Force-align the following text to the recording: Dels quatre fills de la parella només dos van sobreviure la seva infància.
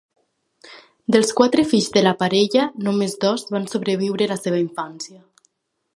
Dels 1.15 1.33
quatre 1.41 1.65
fills 1.73 1.89
de 1.97 2.03
la 2.07 2.13
parella 2.23 2.65
només 2.87 3.15
dos 3.27 3.47
van 3.57 3.69
sobreviure 3.75 4.33
la 4.33 4.43
seva 4.47 4.63
infància. 4.67 5.25